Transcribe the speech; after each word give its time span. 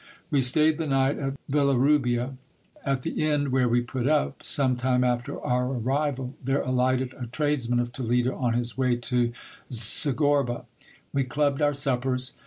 We 0.31 0.41
stayed 0.41 0.79
the 0.79 0.87
night 0.87 1.19
at 1.19 1.35
Villarubia. 1.47 2.35
At 2.83 3.03
the 3.03 3.11
inn 3.23 3.51
where 3.51 3.69
we 3.69 3.81
put 3.81 4.07
up, 4.07 4.41
some 4.43 4.75
time 4.75 5.03
after 5.03 5.39
our 5.39 5.67
arrival, 5.71 6.33
there 6.43 6.63
alighted 6.63 7.13
a 7.19 7.27
trades 7.27 7.69
man 7.69 7.77
of 7.79 7.91
Toledo 7.91 8.35
on 8.35 8.53
his 8.53 8.75
way 8.75 8.95
to 8.95 9.31
Segorba. 9.69 10.65
We 11.13 11.23
clubbed 11.23 11.61
our 11.61 11.75
suppers. 11.75 12.33